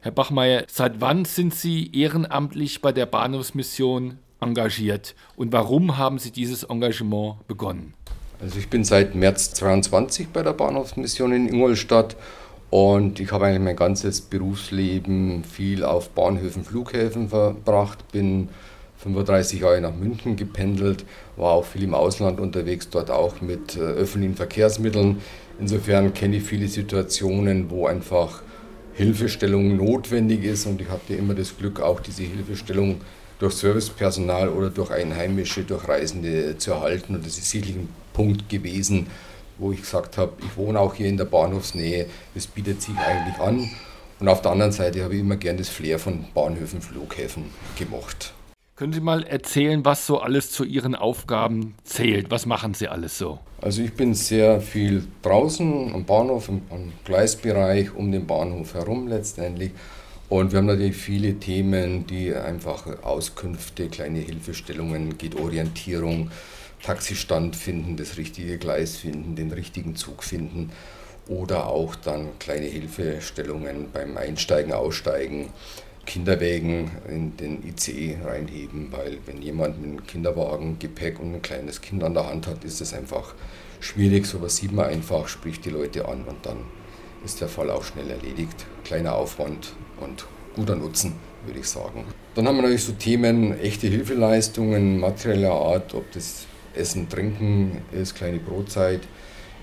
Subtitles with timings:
[0.00, 6.30] Herr Bachmeier, seit wann sind Sie ehrenamtlich bei der Bahnhofsmission engagiert und warum haben Sie
[6.30, 7.94] dieses Engagement begonnen?
[8.40, 12.14] Also ich bin seit März 22 bei der Bahnhofsmission in Ingolstadt
[12.70, 18.50] und ich habe eigentlich mein ganzes Berufsleben viel auf Bahnhöfen, Flughäfen verbracht, bin
[18.98, 21.04] 35 Jahre nach München gependelt,
[21.36, 25.20] war auch viel im Ausland unterwegs, dort auch mit äh, öffentlichen Verkehrsmitteln.
[25.58, 28.42] Insofern kenne ich viele Situationen, wo einfach
[28.98, 33.00] Hilfestellung notwendig ist und ich hatte immer das Glück, auch diese Hilfestellung
[33.38, 37.14] durch Servicepersonal oder durch Einheimische, durch Reisende zu erhalten.
[37.14, 39.06] Und das ist sicherlich ein Punkt gewesen,
[39.56, 43.38] wo ich gesagt habe, ich wohne auch hier in der Bahnhofsnähe, das bietet sich eigentlich
[43.38, 43.70] an.
[44.18, 47.44] Und auf der anderen Seite habe ich immer gern das Flair von Bahnhöfen, Flughäfen
[47.78, 48.34] gemacht.
[48.78, 52.30] Können Sie mal erzählen, was so alles zu Ihren Aufgaben zählt?
[52.30, 53.40] Was machen Sie alles so?
[53.60, 59.08] Also ich bin sehr viel draußen am Bahnhof, im, im Gleisbereich, um den Bahnhof herum
[59.08, 59.72] letztendlich.
[60.28, 66.30] Und wir haben natürlich viele Themen, die einfach Auskünfte, kleine Hilfestellungen, geht Orientierung,
[66.80, 70.70] Taxistand finden, das richtige Gleis finden, den richtigen Zug finden
[71.26, 75.52] oder auch dann kleine Hilfestellungen beim Einsteigen, Aussteigen
[76.08, 81.82] Kinderwägen in den ICE reinheben, weil wenn jemand mit einem Kinderwagen Gepäck und ein kleines
[81.82, 83.34] Kind an der Hand hat, ist es einfach
[83.80, 84.24] schwierig.
[84.24, 86.64] So was sieht man einfach, spricht die Leute an und dann
[87.26, 88.64] ist der Fall auch schnell erledigt.
[88.84, 91.12] Kleiner Aufwand und guter Nutzen,
[91.44, 92.06] würde ich sagen.
[92.34, 98.14] Dann haben wir natürlich so Themen, echte Hilfeleistungen, materieller Art, ob das Essen, Trinken ist,
[98.14, 99.02] kleine Brotzeit,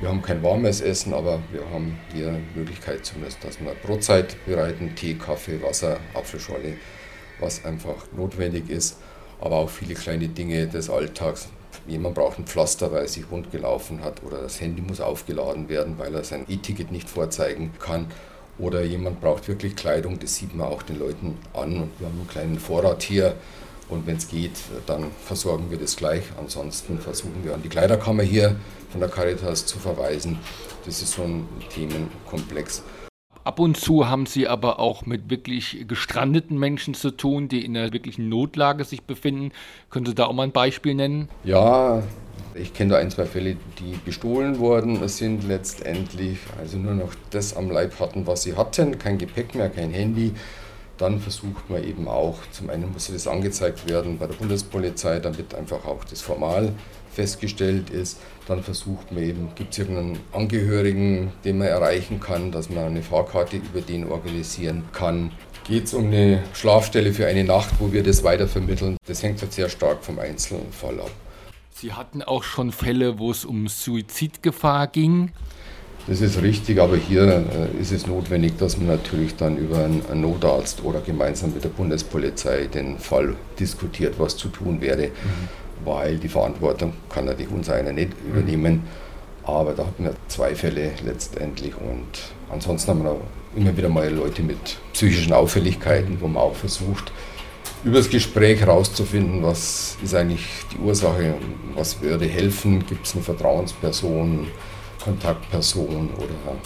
[0.00, 4.36] wir haben kein warmes Essen, aber wir haben hier die Möglichkeit zumindest, dass wir Brotzeit
[4.46, 6.74] bereiten, Tee, Kaffee, Wasser, Apfelschorle,
[7.40, 8.98] was einfach notwendig ist.
[9.40, 11.48] Aber auch viele kleine Dinge des Alltags.
[11.86, 15.68] Jemand braucht ein Pflaster, weil er sich wund gelaufen hat oder das Handy muss aufgeladen
[15.68, 18.06] werden, weil er sein E-Ticket nicht vorzeigen kann.
[18.58, 21.90] Oder jemand braucht wirklich Kleidung, das sieht man auch den Leuten an.
[21.98, 23.34] Wir haben einen kleinen Vorrat hier
[23.88, 24.52] und wenn es geht,
[24.86, 26.24] dann versorgen wir das gleich.
[26.38, 28.56] Ansonsten versuchen wir an die Kleiderkammer hier
[28.90, 30.38] von der Caritas zu verweisen.
[30.84, 32.82] Das ist so ein Themenkomplex.
[33.44, 37.74] Ab und zu haben Sie aber auch mit wirklich gestrandeten Menschen zu tun, die in
[37.76, 39.52] einer wirklichen Notlage sich befinden.
[39.88, 41.30] Können Sie da auch mal ein Beispiel nennen?
[41.44, 42.02] Ja,
[42.54, 47.56] ich kenne da ein, zwei Fälle, die bestohlen worden sind letztendlich, also nur noch das
[47.56, 50.34] am Leib hatten, was sie hatten, kein Gepäck mehr, kein Handy
[50.98, 55.54] dann versucht man eben auch, zum einen muss das angezeigt werden bei der Bundespolizei, damit
[55.54, 56.72] einfach auch das formal
[57.12, 58.18] festgestellt ist.
[58.46, 63.02] Dann versucht man eben, gibt es irgendeinen Angehörigen, den man erreichen kann, dass man eine
[63.02, 65.32] Fahrkarte über den organisieren kann.
[65.64, 68.96] Geht es um eine Schlafstelle für eine Nacht, wo wir das weitervermitteln?
[69.06, 71.10] Das hängt halt sehr stark vom Einzelfall ab.
[71.70, 75.32] Sie hatten auch schon Fälle, wo es um Suizidgefahr ging.
[76.08, 80.20] Das ist richtig, aber hier äh, ist es notwendig, dass man natürlich dann über einen
[80.22, 85.84] Notarzt oder gemeinsam mit der Bundespolizei den Fall diskutiert, was zu tun wäre, mhm.
[85.84, 88.30] weil die Verantwortung kann natürlich uns einer nicht mhm.
[88.30, 88.82] übernehmen.
[89.44, 92.06] Aber da hatten wir zwei Fälle letztendlich und
[92.50, 93.16] ansonsten haben wir
[93.56, 97.12] immer wieder mal Leute mit psychischen Auffälligkeiten, wo man auch versucht,
[97.84, 101.34] über das Gespräch herauszufinden, was ist eigentlich die Ursache,
[101.74, 104.48] was würde helfen, gibt es eine Vertrauensperson,
[105.02, 106.56] Kontaktperson oder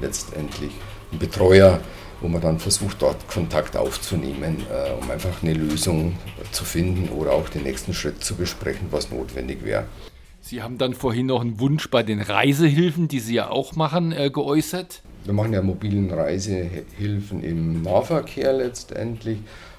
[0.00, 0.72] letztendlich
[1.12, 1.80] ein Betreuer,
[2.20, 6.16] wo man dann versucht, dort Kontakt aufzunehmen, äh, um einfach eine Lösung
[6.52, 9.86] zu finden oder auch den nächsten Schritt zu besprechen, was notwendig wäre.
[10.40, 14.12] Sie haben dann vorhin noch einen Wunsch bei den Reisehilfen, die Sie ja auch machen,
[14.12, 15.02] äh, geäußert.
[15.24, 19.38] Wir machen ja mobilen Reisehilfen im Nahverkehr letztendlich,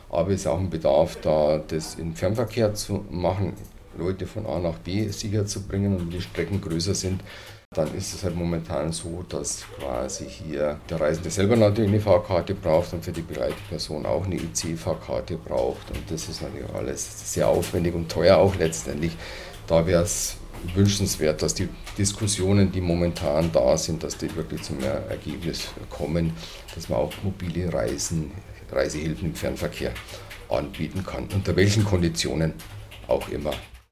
[0.09, 3.53] aber es ist auch ein Bedarf da, das im Fernverkehr zu machen,
[3.97, 7.22] Leute von A nach B sicher zu bringen und wenn die Strecken größer sind,
[7.73, 12.53] dann ist es halt momentan so, dass quasi hier der Reisende selber natürlich eine Fahrkarte
[12.53, 15.89] braucht und für die Begleitperson auch eine IC-Fahrkarte braucht.
[15.91, 19.16] Und das ist natürlich alles sehr aufwendig und teuer auch letztendlich.
[19.67, 20.38] Da wäre es
[20.75, 21.67] wünschenswert, dass die
[21.97, 26.33] Diskussionen, die momentan da sind, dass die wirklich zum Ergebnis kommen,
[26.73, 28.31] dass man auch mobile Reisen,
[28.72, 29.92] Reisehilfen im Fernverkehr
[30.50, 31.27] anbieten kann.
[31.33, 32.53] Unter welchen Konditionen
[33.07, 33.51] auch immer.